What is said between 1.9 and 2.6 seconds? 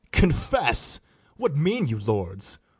lords?